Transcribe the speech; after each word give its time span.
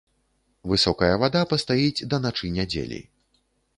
Высокая 0.71 1.11
вада 1.23 1.43
пастаіць 1.53 2.05
да 2.15 2.21
начы 2.25 2.51
нядзелі. 2.57 2.99